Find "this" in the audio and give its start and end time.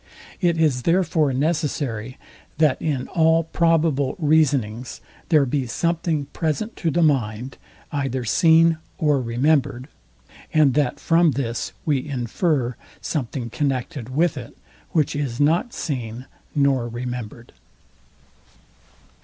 11.33-11.73